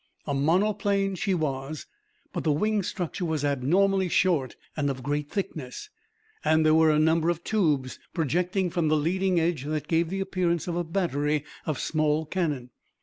[0.25, 1.85] A monoplane she was,
[2.33, 5.91] but the wing structure was abnormally short and of great thickness,
[6.43, 10.19] and there were a number of tubes projecting from the leading edge that gave the
[10.19, 12.71] appearance of a battery of small cannon.